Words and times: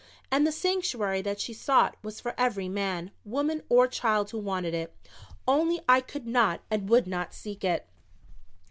And 0.31 0.47
the 0.47 0.51
sanctuary 0.51 1.21
that 1.21 1.39
she 1.39 1.53
sought 1.53 1.95
was 2.01 2.19
for 2.19 2.33
every 2.35 2.67
man, 2.67 3.11
woman 3.23 3.61
or 3.69 3.87
child 3.87 4.31
who 4.31 4.39
wanted 4.39 4.73
it 4.73 4.97
only 5.47 5.79
I 5.87 6.01
could 6.01 6.25
not 6.25 6.61
and 6.71 6.89
would 6.89 7.05
not 7.05 7.35
seek 7.35 7.63
it. 7.63 7.87